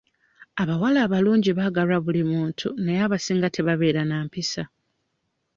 [0.61, 4.63] Abawala abalungi baagalwa buli muntu naye abasinga tebabeera na mpisa.